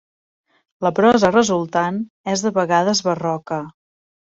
La 0.85 0.91
prosa 0.99 1.31
resultant 1.35 2.01
és 2.35 2.47
de 2.47 2.55
vegades 2.59 3.05
barroca. 3.11 3.63